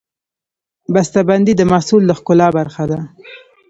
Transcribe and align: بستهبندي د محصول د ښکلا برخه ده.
بستهبندي 0.93 1.53
د 1.57 1.61
محصول 1.71 2.03
د 2.05 2.11
ښکلا 2.19 2.47
برخه 2.57 2.83
ده. 2.91 2.99